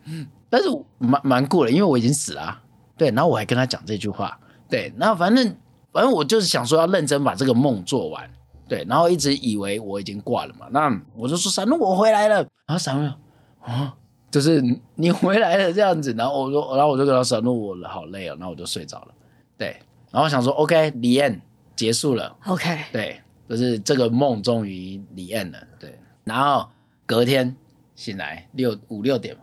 [0.49, 2.63] 但是蛮蛮酷的，因为我已经死了啊。
[2.97, 4.41] 对，然后我还跟他讲这句话。
[4.71, 5.55] 对，然后反正
[5.93, 8.31] 反正我就是想说要认真把这个梦做完。
[8.67, 10.67] 对，然后一直以为我已经挂了嘛。
[10.71, 13.13] 那我就说：“山路，我回来了。”然后山路
[13.61, 13.95] 啊，
[14.39, 14.63] 就是
[14.95, 16.15] 你回来了这样子。
[16.17, 19.09] 然后我说，然后我就跟他说：“山路，我好累哦。”然后我就睡着了。
[19.57, 19.77] 对，
[20.11, 21.41] 然后我想说：“OK，the end
[21.75, 22.37] 结束了。
[22.47, 25.59] ”OK，对，就是这个梦终于 the end 了。
[25.79, 26.69] 对，然后。
[27.09, 27.57] 隔天
[27.97, 29.35] 醒来六五六点，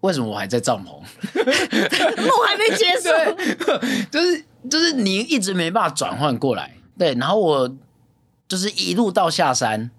[0.00, 0.92] 为什么我还在帐篷？
[0.96, 3.10] 梦还没结束，
[4.10, 7.76] 就是就是你一直没办法转换过来，对，然后我
[8.48, 9.90] 就是一路到下山，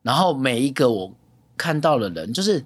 [0.00, 1.12] 然后每一个我
[1.58, 2.64] 看到的人，就是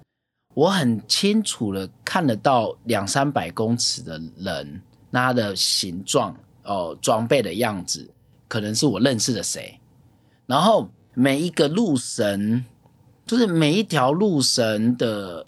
[0.55, 8.09] 我很清楚的看得到两三百公尺的人，他的形状哦，装备的样子。
[8.47, 9.79] 可能是我认识的谁，
[10.45, 12.63] 然后每一个路神，
[13.25, 15.43] 就是每一条路神的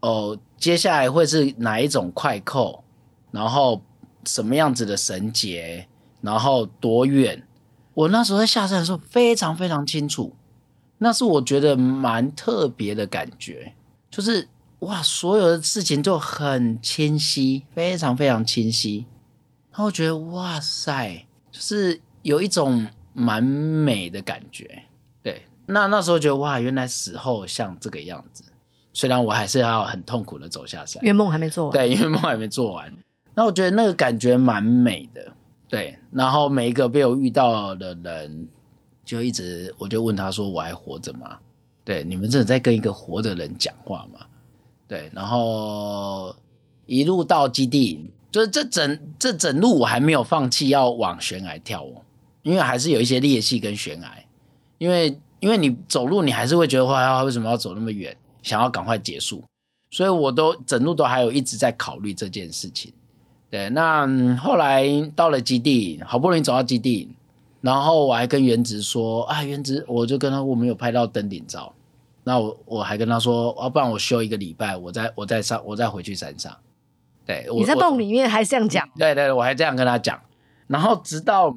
[0.00, 2.84] 哦，接下来会是哪一种快扣，
[3.30, 3.82] 然后
[4.26, 5.88] 什么样子的绳结，
[6.20, 7.42] 然后多远，
[7.94, 10.36] 我那时候在下山的时候非常非常清楚，
[10.98, 13.74] 那是我觉得蛮特别的感觉，
[14.12, 14.46] 就是
[14.80, 19.06] 哇，所有的事情就很清晰，非常非常清晰。
[19.70, 24.82] 然后我觉得哇塞，就是有一种蛮美的感觉，
[25.22, 25.42] 对。
[25.64, 28.44] 那那时候觉得哇，原来死后像这个样子。
[28.92, 31.72] 虽然我还是要很痛苦的走下山，因为梦还没做完。
[31.72, 32.94] 对，因为梦还没做完。
[33.34, 35.32] 那我觉得那个感觉蛮美的，
[35.66, 35.98] 对。
[36.10, 38.46] 然后每一个被我遇到的人，
[39.06, 41.38] 就一直我就问他说：“我还活着吗？”
[41.84, 44.26] 对，你们真的在跟一个活的人讲话吗？
[44.88, 45.10] 对。
[45.12, 46.34] 然后
[46.86, 48.10] 一路到基地。
[48.30, 52.00] 就是这整这整路我还没有放弃要往悬崖跳哦，
[52.40, 54.24] 因为还是有一些裂隙跟悬崖，
[54.78, 59.44] 因为因为你走路你还是会觉得哇，为什么要走那么远，想要赶快结束，
[59.90, 62.90] 所以我都整路都还有一直在考虑这件事情。
[63.50, 64.06] 对，那
[64.38, 67.10] 后来到了基地，好不容易走到基地，
[67.62, 71.72] 然后我还跟元植说啊，元植，我就跟他我没有拍到登顶照，
[72.24, 76.54] 那我我还跟他说，要不然我休一个礼拜，我再我再上我再回去山上。
[77.24, 78.86] 对，你在洞里面还是这样讲？
[78.98, 80.20] 对对，我还这样跟他讲。
[80.66, 81.56] 然后直到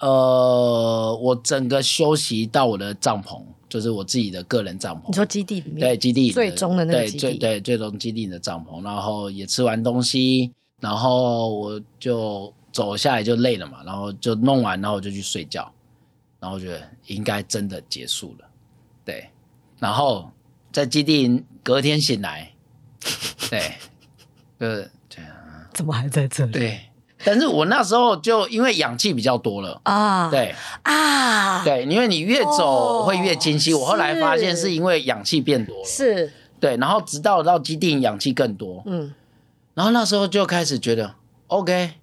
[0.00, 3.40] 呃，我整个休息到我的帐篷，
[3.70, 5.06] 就是我自己的个人帐篷。
[5.08, 5.80] 你说基地里面？
[5.80, 7.18] 对，基地最终的那个基地。
[7.18, 8.84] 对，最对最终基地的帐篷。
[8.84, 15.70] 然后也吃完东西，然后我就走下来就累了嘛，然后就弄完，然后我就去睡觉。
[16.40, 18.48] 然后我觉得应该真的结束了。
[19.04, 19.28] 对，
[19.78, 20.28] 然后
[20.72, 22.50] 在基地隔天醒来，
[23.48, 23.72] 对。
[24.58, 26.52] 呃，对啊怎么还在这里？
[26.52, 26.80] 对，
[27.24, 33.72] 但是我那时候就因为氧气比较多了啊，对啊，对，因为你越走会越清晰。
[33.72, 39.12] 哦、我后来发现是因为氧气变多了，是，对，然后直到到基地氧气更多，嗯，
[39.74, 41.16] 然后那时候就开始觉得
[41.48, 41.94] ，OK，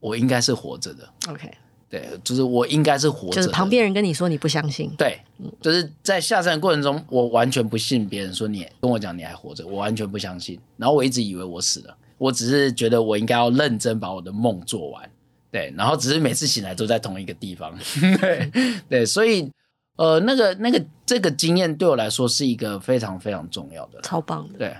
[0.00, 1.50] 我应该是活着的，OK。
[1.88, 3.34] 对，就是我应该是活着。
[3.34, 4.88] 就是旁边人跟你说你不相信。
[4.96, 5.20] 对，
[5.60, 10.56] 就是在下山的过程中，我完全不信别人说你跟我讲你还活着，我完全不相信。
[10.76, 15.10] 然后我一直以为我死了，我只是觉得我应该要认真把我的梦做完。
[15.50, 17.76] 对，然后只是每次醒来都在同一个地方。
[18.20, 18.52] 对
[18.88, 19.50] 对，所以
[19.96, 24.58] 呃，那个那个这个经验对我来说是一个非常非常重要的，超棒的。
[24.58, 24.76] 对。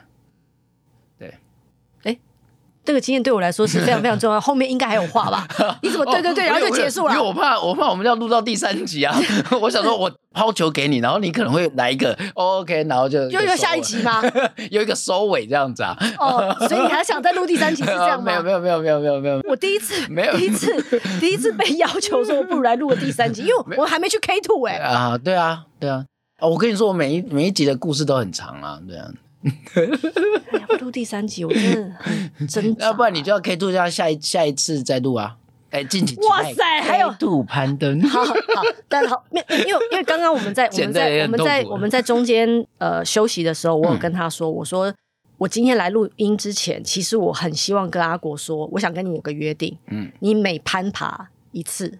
[2.85, 5.47] 这个经验对我来说是非常非常重要， 后面应该还有话吧？
[5.83, 7.15] 你怎么对对对，然后就结束了？
[7.15, 9.15] 因为我怕我怕我们要录到第三集啊！
[9.61, 14.23] 我想说我抛球给你，然后你可能会来一个 OK，然后就又有下一集吗？
[14.71, 15.97] 有一个收尾这样子啊？
[16.19, 18.25] 哦，所以你还想再录第三集是这样吗？
[18.25, 26.05] 没有没有没有没有没有没有，我第一次没有第一次第一次被要求说不如来录个第三集，因为我还没去 K two 哎啊对啊对啊
[26.39, 26.49] 啊！
[26.49, 29.07] 我跟你说，我每一每一集的故事都很长啊，对啊。
[30.69, 31.95] 要录第三集，我真的
[32.35, 32.77] 很真。
[32.79, 35.37] 要不然你就要 K two，下下一下一次再录啊！
[35.71, 36.27] 哎、欸，敬请期。
[36.29, 38.03] 哇塞，还有 two 攀登。
[38.03, 38.35] 好好，
[38.89, 39.45] 但好，因为
[39.93, 44.93] 因为刚刚我们在 我们在我们在我们在中间呃休息的时候，我有跟他说，嗯、我说
[45.39, 51.99] 我今天来录音之前，其实我很希望跟阿国说，我想跟你有个约定，嗯，你每攀爬一次，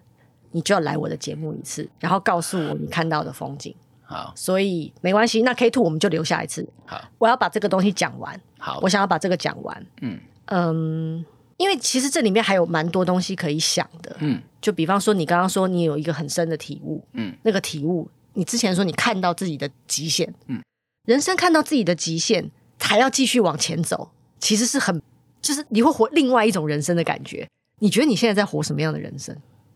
[0.51, 3.73] 你就要来我的节目一次，然后告诉我你看到的风景。
[4.11, 6.67] 好，所以没关系，那 K two 我们就留下一次。
[6.85, 8.39] 好，我要把这个东西讲完。
[8.59, 9.85] 好，我想要把这个讲完。
[10.01, 14.13] 嗯嗯，因为其实这里面还有蛮多东西可以想的。
[14.19, 17.01] 嗯，就比方说你刚刚说你有一个很深的体悟。
[17.13, 20.33] 嗯，那个体悟，你之前说你看到自己的极限。
[20.47, 20.61] 嗯，
[21.07, 25.01] 人生看到自己的极限，还要继续往前走，其实是很，
[25.41, 27.47] 就是你会活另外一种人生的感觉。
[27.79, 29.35] 你觉得你现在在活什么样的人生？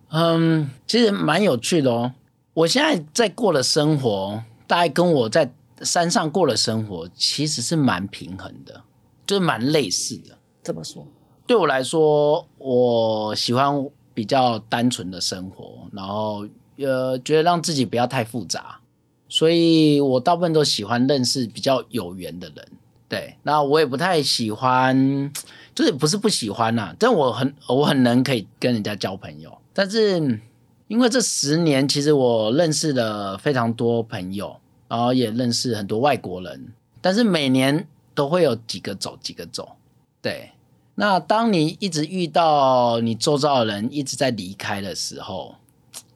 [0.10, 2.14] 嗯，其实蛮有趣的哦。
[2.56, 8.82] 我现在在过的生活，大概跟我在山上过的生活其实是蛮平衡的，
[9.28, 10.38] 就是蛮类似的。
[10.64, 11.06] 怎么说？
[11.46, 18.80] 对我来说，我喜欢比较单纯的生活，然后呃，觉得让自己不要太复杂，
[19.28, 22.66] 所以我大部分都喜欢认识比较有缘的人。
[23.10, 25.30] 对，那我也不太喜欢，
[25.76, 30.40] 就是不是不喜欢呐、啊，但我很我很能可以跟人家交朋友，但是。
[30.88, 34.56] 因为这十年，其实我认识了非常多朋友，
[34.88, 36.72] 然后也认识很多外国人，
[37.02, 39.78] 但是每年都会有几个走，几个走。
[40.22, 40.52] 对，
[40.94, 45.56] 那当你一直遇到你周遭的人一直在离开的时候，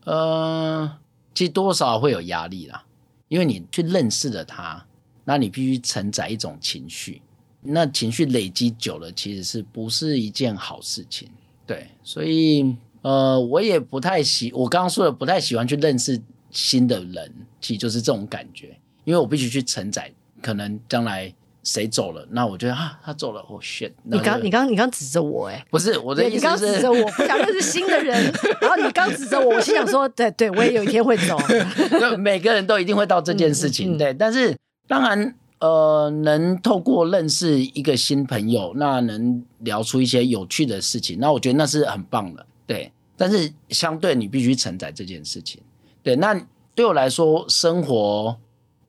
[0.03, 0.97] 呃，
[1.33, 2.85] 其实多少会有压力啦，
[3.27, 4.85] 因为你去认识了他，
[5.25, 7.23] 那你必须承载一种情绪，
[7.61, 11.27] 那情绪累积久了，其实是不是一件好事情？
[11.65, 12.75] 对，所以。
[13.01, 17.31] 呃，我也不太喜，我刚刚说的不太喜欢去认识新的人，
[17.61, 21.33] 其实就是这种感觉，因为我必须去承载，可能将来。
[21.61, 22.25] 谁走了？
[22.31, 23.91] 那我觉得啊，他走了，我、oh、shit。
[24.03, 28.33] 你刚你刚你刚指着我哎、欸，不是我的意思是，你刚指着我，不想认识新的人。
[28.61, 31.37] 然后你刚指着我，我心想说，对对，我也有一天会走。
[32.17, 34.13] 每个人都一定会到这件事情，嗯嗯、对。
[34.13, 34.55] 但是
[34.87, 42.91] 当然，呃，能透过认识一个新朋友，那能聊出一些有趣的事情，那我觉得那是很棒的，对。
[43.17, 45.61] 但是相对你必须承载这件事情，
[46.01, 46.15] 对。
[46.15, 46.41] 那
[46.73, 48.37] 对我来说，生活，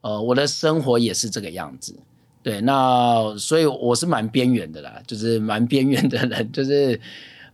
[0.02, 1.98] 呃，我的生活也是这个样子。
[2.40, 7.00] 对，那所以我是蛮边缘的啦，就是蛮边缘的人，就是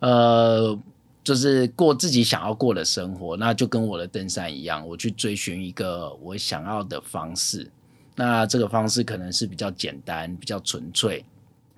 [0.01, 0.79] 呃，
[1.25, 7.71] 就是过自己想要过的生活，那就跟我的登山一样，我去追寻一个我想要的方式。
[8.15, 11.25] 那这个方式可能是比较简单、比较纯粹。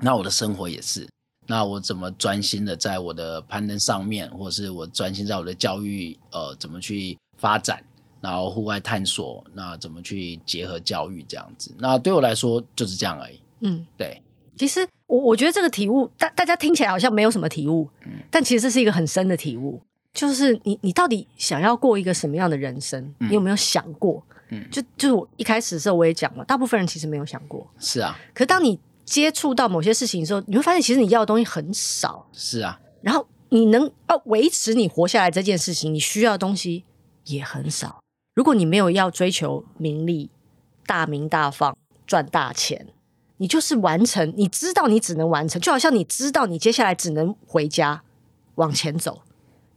[0.01, 1.09] 那我的生活也是，
[1.49, 7.83] 那我怎么专心的在我的攀登上面，或者是我专心在我的教育，呃，怎么去发展？
[8.21, 11.73] 然后户外探索，那怎么去结合教育这样子？
[11.79, 13.41] 那对我来说就是这样而已。
[13.61, 14.21] 嗯，对。
[14.57, 19.81] 其实我我觉得这个体悟，大大家听起来好像没有什么体悟，嗯，但其实这是一个很深的体悟。
[20.13, 23.01] 就是你你到底想要过一个什么样的人生？
[23.21, 24.21] 嗯，你有没有想过？
[24.51, 27.65] 嗯，就就是我一开始的时候我也讲了，大部分人其实没有想过。
[27.79, 28.19] 是啊。
[28.35, 28.77] 可是当你
[29.09, 32.29] 接触到某些事情的时候，你会发现其实你要的东西很少。
[32.33, 32.79] 是啊。
[33.01, 36.85] 然后你能要维持你活下来这件事情，你需要的东西
[37.25, 38.01] 也很少。
[38.35, 40.31] 如果你没有要追求名利、
[40.87, 42.88] 大名大放、赚大钱，
[43.38, 44.33] 你就是完成。
[44.37, 48.03] 你知道你只能完成，就好像你知道你接下来只能回家
[48.57, 49.23] 往前走，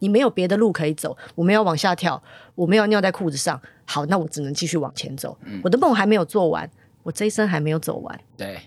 [0.00, 1.16] 你没有别的路可以走。
[1.34, 2.22] 我没有往下跳，
[2.54, 3.60] 我没有尿在裤子上。
[3.84, 5.38] 好，那我只能继续往前走。
[5.44, 6.68] 嗯，我的梦还没有做完，
[7.02, 8.20] 我这一生还没有走完。
[8.36, 8.60] 对，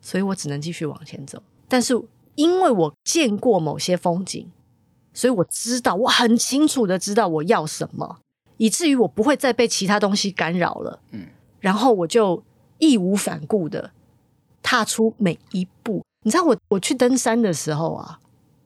[0.00, 1.42] 所以我只能继续往前走。
[1.68, 1.94] 但是
[2.34, 4.50] 因为我见过某些风景，
[5.12, 8.18] 所以我知道，我很清楚的知道我要什么。
[8.56, 11.26] 以至于我不会再被其他东西干扰了，嗯，
[11.60, 12.42] 然后我就
[12.76, 13.90] 义无反顾的
[14.62, 16.04] 踏出每一步。
[16.24, 18.20] 你知道我我去登山的时候啊，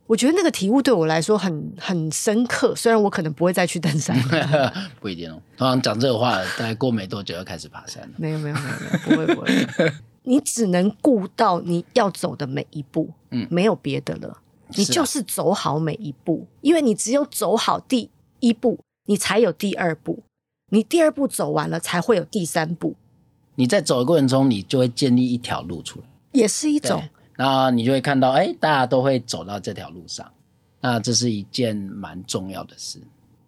[0.09, 2.75] 我觉得那个体悟对我来说很很深刻。
[2.75, 4.17] 虽然我可能不会再去登山，
[5.01, 5.41] 不一定哦。
[5.57, 8.15] 通常讲这个话，大概过没多久要开始爬山了。
[8.17, 9.93] 没有没有没有没有，不会不会。
[10.25, 14.43] 你只能顾到你要走的每一步，嗯，没有别的了。
[14.77, 18.11] 你就是走好每一步，啊，因为你只有走好第
[18.41, 18.79] 一步。
[19.07, 20.23] 你才有第二步，
[20.71, 22.95] 你第二步走完了，才会有第三步。
[23.55, 27.03] 你在走的过程中，你就会建立一条路出来，也是一种。
[27.37, 30.33] 那你就会看到，哎、欸，大家都会走到这条路上，
[30.81, 32.99] 那这是一件蛮重要的事。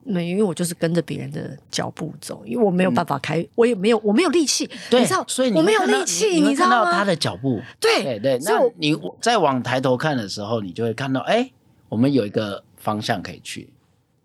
[0.06, 4.68] 没，因为我就是跟着别人的脚步走，因为我没有办法开，嗯、我也没有，我没有力气。
[4.88, 6.84] 对，你知道，所以你我没有力气，你知道吗？
[6.84, 8.38] 看到他的脚步，对对对。
[8.44, 11.52] 那你再往抬头看的时候，你就会看到，哎、欸，
[11.88, 13.68] 我们有一个方向可以去。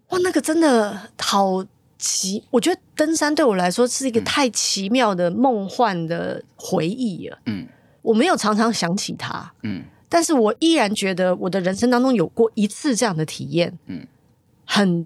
[0.10, 1.66] 哇，那个真的好
[1.98, 2.44] 奇！
[2.52, 7.38] 我觉得登山对我来说是一个太奇妙的梦幻的回忆了。
[7.46, 7.68] 嗯，
[8.02, 9.52] 我没有常常想起它。
[9.64, 13.78] 嗯，但是我依然觉得我的人生当中有过一次这样的体验。
[13.86, 14.06] 嗯，
[14.66, 15.06] 很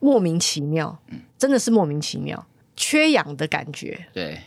[0.00, 0.98] 莫名其妙。
[1.08, 4.06] 嗯，真的是莫名其妙，缺氧的感觉。
[4.12, 4.40] 对。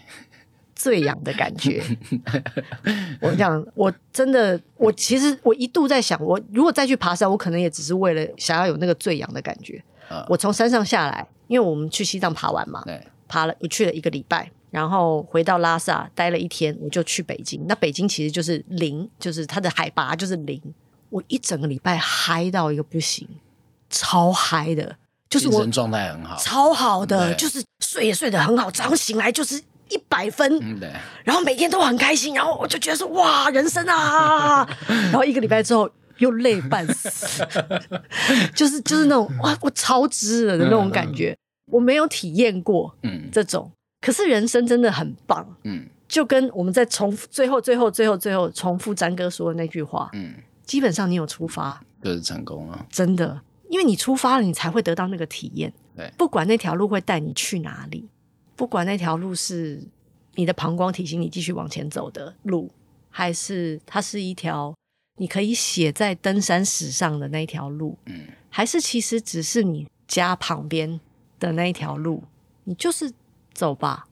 [0.76, 1.82] 醉氧的感觉，
[3.22, 9.82] 我讲，我真的，我其实我一度在想，我如果再去爬山，我可能也只是为了想要有那个醉氧的感觉。
[10.10, 17.64] Uh, 我从山上下来，因为我们去西藏爬完嘛，对爬了，我去了一个礼拜，然后回到拉萨待了一天，我就去北京。
[17.66, 20.62] 那北京其实就是零，就是它的海拔就是零。
[21.10, 23.26] 我一整个礼拜嗨到一个不行，
[23.90, 24.98] 超嗨的，
[25.34, 29.62] 就是我精神状态很好，超好的，就是睡也睡得很好，早上醒来就是。
[29.90, 30.92] 一百分，嗯，对，
[31.24, 37.46] 然后每天都很开心，然后我就觉得说哇，人生啊， 然后一个礼拜之后又累半死，
[38.56, 41.38] 就是就是那种哇，我超值了的那种感觉，
[41.70, 50.34] 我没有体验过，嗯，这种，可是人生真的很棒，嗯，就跟我们在重复最后最后最后最后重复詹哥说的那句话，嗯，
[50.66, 51.80] 基本上你有出发。
[52.02, 53.40] 就是成功了，真的，
[53.74, 58.08] 因为你出发了，你才会得到那个体验，对，不管那条路会带你去哪里。
[58.56, 59.84] 不管那条路是
[60.36, 62.70] 你的膀胱提醒你继续往前走的路，
[63.10, 64.76] 还是它是一条
[65.18, 71.00] 你可以写在登山史上的那条路，嗯，还是其实只是你家旁边
[71.40, 72.24] 的那一条路，
[72.66, 73.12] 你就是
[73.56, 74.08] 走吧。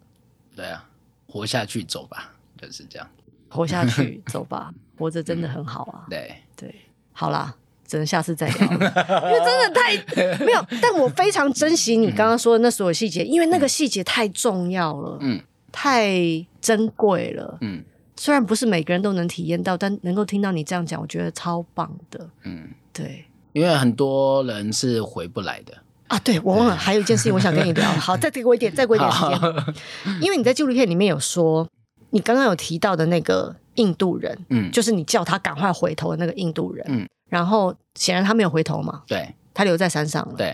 [0.56, 0.90] 对啊，
[1.28, 3.08] 活下去走吧，就是这样。
[3.48, 6.06] 活下去 走吧，活着真的很好啊。
[6.08, 6.76] 嗯、对对，
[7.12, 7.56] 好啦。
[7.92, 10.66] 只能下次再聊， 因为真的太没有。
[10.82, 15.38] 但我非常珍惜你刚刚说的那所有细节，因为那个细节太重要了，嗯，
[15.74, 16.16] 太
[16.62, 17.84] 珍贵了，嗯。
[18.16, 23.26] 虽然不是每个人都能体验到，但能够听到你这样讲，我觉得超棒的，嗯，对。
[23.52, 25.74] 因为很多人是回不来的
[26.08, 26.18] 啊。
[26.20, 27.86] 对，我忘了还有一件事情，我想跟你聊。
[27.94, 30.20] 好，再给我一点，再给我一点时间。
[30.22, 31.68] 因为你在纪录片里面有说，
[32.12, 40.54] 你刚刚有提到的那个印度人，嗯，就是你叫他赶快回头的那个印度人，嗯，然后显然他没有回头嘛，对，他留在山上了，对。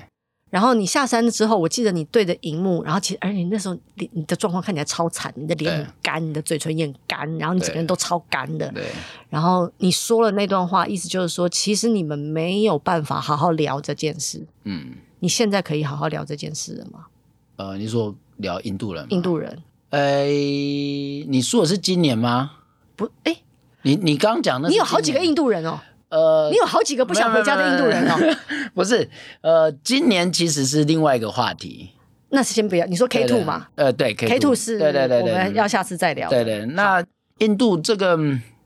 [0.51, 8.71] 然后你下山之后，我记得你对着荧幕，然后其实而且那时候你你的状况看起来超惨，你的脸很干，你的嘴唇也很干，然后你整个人都超干的。
[8.71, 8.85] 对。
[9.29, 14.45] 然后你说了那段话，意思就是说，其实你们没有办法好好聊这件事。
[14.63, 14.93] 嗯。
[15.19, 17.07] 你现在可以好好聊这件事了吗？
[17.55, 19.07] 呃，你说聊印度人吗？
[19.09, 19.63] 印度人。
[19.89, 22.51] 哎，你说的是今年吗？
[22.95, 23.35] 不，哎，
[23.81, 25.79] 你你刚刚讲的，你有好几个印度人哦。
[26.09, 28.37] 呃，你有好几个不想回家的印度人哦。
[28.73, 29.09] 不是，
[29.41, 31.91] 呃，今年其实是另外一个话题。
[32.29, 33.67] 那先不要，你说 K two 嘛？
[33.75, 36.29] 呃，对，K two 是，对对对，我们要下次再聊。
[36.29, 37.03] 对对，那
[37.39, 38.17] 印度这个，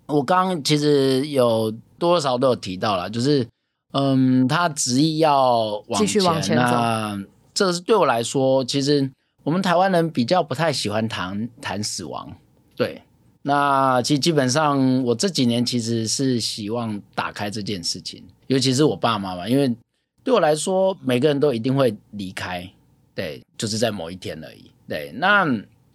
[0.07, 3.47] 我刚刚其实有多少都有提到了，就是，
[3.93, 6.63] 嗯，他执意要继续往前走。
[6.63, 7.23] 那
[7.53, 9.11] 这是对我来说，其实
[9.43, 12.35] 我们台湾人比较不太喜欢谈谈死亡，
[12.75, 13.01] 对。
[13.43, 19.75] 那其实基本上，我这几年其实是希望打开这件事情，尤其是我爸妈嘛，因为
[20.23, 22.71] 对我来说，每个人都一定会离开，
[23.15, 25.11] 对，就是在某一天而已，对。
[25.13, 25.43] 那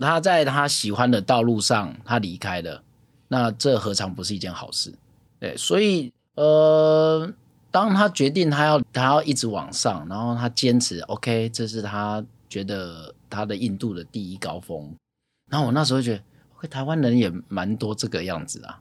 [0.00, 2.82] 他在他喜欢的道路上，他离开了，
[3.28, 4.92] 那这何尝不是一件好事？
[5.38, 7.32] 对，所以呃，
[7.70, 14.92] 当他决定他要他要一直往上，然后他坚持，OK，这是他觉得他的印度的第一高峰，
[15.48, 16.22] 然后我那时候觉得。
[16.68, 18.80] 台湾人也蛮多这个样子啊，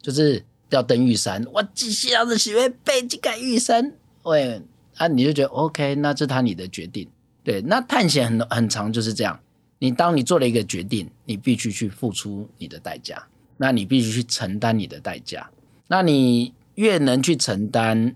[0.00, 4.62] 就是要登玉山，我继续要是学背这个玉山，喂，
[4.96, 7.08] 啊，你就觉得 OK，那这他你的决定，
[7.44, 9.38] 对，那探险很很长就是这样，
[9.78, 15.50] 你当你做了一个决定，你必须去付出你的代价，那你必须去承担你的代价，
[15.88, 18.14] 那你越能去承担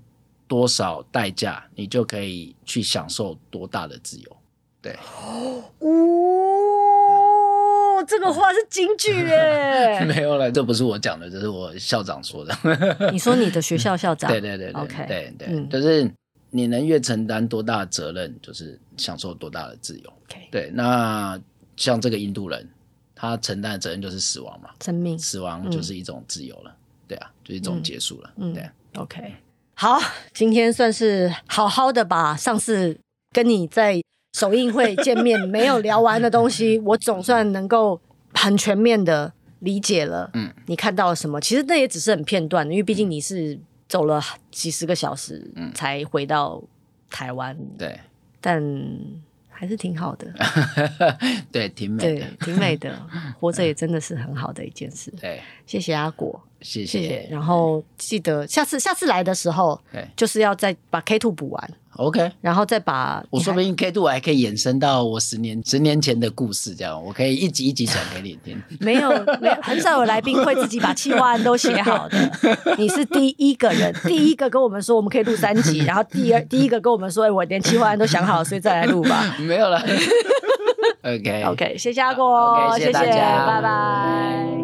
[0.48, 4.36] 多少代价，你就可以去享受多大的自由，
[4.80, 4.98] 对。
[8.04, 12.56] 这个话是京剧耶， 没有了，这不是我讲的，这是我校长说的。
[13.12, 14.28] 你说你的学校校长？
[14.32, 16.10] 对对对对，OK，对对，嗯、就是
[16.50, 20.12] 你能越承担多大的责任，就是享受多大的自由。
[20.28, 21.40] OK，对，那
[21.76, 22.68] 像这个印度人，
[23.14, 26.76] 他承担的责任就是死亡嘛，生命，死亡就是一种自由了，嗯、
[27.08, 28.30] 对啊，就是一种结束了。
[28.36, 29.34] 嗯，对，OK，
[29.74, 30.00] 好，
[30.32, 32.98] 今天算是好好的把上次
[33.32, 34.00] 跟你在。
[34.32, 38.00] 首映会见面没有聊完的东西， 我总算能够
[38.34, 40.30] 很全面的理解了。
[40.34, 41.40] 嗯，你看到了什么？
[41.40, 43.58] 其实那也只是很片段，因为毕竟你是
[43.88, 46.62] 走了几十个小时才回到
[47.10, 47.56] 台湾。
[47.76, 47.98] 对，
[48.40, 48.62] 但
[49.48, 50.32] 还是挺好的。
[51.52, 53.06] 对，挺美的，对，挺美的。
[53.38, 55.12] 活着也真的是很好的一件事。
[55.20, 57.26] 对，谢谢阿果，谢谢。
[57.30, 59.80] 然后记得下次下次来的时候，
[60.16, 61.70] 就是要再把 K Two 补完。
[61.96, 68.62] OK，然后再把我说不定 K two 还可以延伸到我十年十年前的故事，这样我可以一集一集讲给你听。
[68.80, 72.16] 没有，没有，很少有来宾会自己把企划案都写好的。
[72.78, 79.36] 你是第一个人，第一个跟我们说我们可以录三集， 然后第二第一个跟我们说，哎，我连企划案都想好了，所以再来录吧。
[79.40, 79.82] 没有了。
[81.02, 84.59] OK OK，谢谢阿果，okay, 谢谢大家，拜拜。